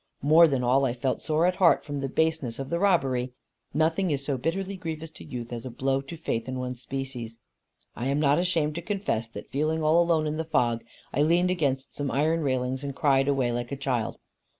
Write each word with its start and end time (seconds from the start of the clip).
More 0.23 0.47
than 0.47 0.63
all 0.63 0.83
I 0.83 0.93
felt 0.95 1.21
sore 1.21 1.45
at 1.45 1.57
heart 1.57 1.85
from 1.85 1.99
the 1.99 2.09
baseness 2.09 2.57
of 2.57 2.71
the 2.71 2.79
robbery. 2.79 3.33
Nothing 3.71 4.09
is 4.09 4.25
so 4.25 4.35
bitterly 4.35 4.75
grievous 4.75 5.11
to 5.11 5.23
youth 5.23 5.53
as 5.53 5.63
a 5.63 5.69
blow 5.69 6.01
to 6.01 6.17
faith 6.17 6.47
in 6.47 6.57
one's 6.57 6.81
species. 6.81 7.37
I 7.95 8.07
am 8.07 8.19
not 8.19 8.39
ashamed 8.39 8.73
to 8.73 8.81
confess 8.81 9.27
that 9.29 9.51
feeling 9.51 9.83
all 9.83 10.01
alone 10.01 10.25
in 10.25 10.37
the 10.37 10.43
fog, 10.43 10.83
I 11.13 11.21
leaned 11.21 11.51
against 11.51 11.95
some 11.95 12.09
iron 12.09 12.39
railings 12.39 12.83
and 12.83 12.95
cried 12.95 13.27
away 13.27 13.51
like 13.51 13.71
a 13.71 13.77
child. 13.77 14.17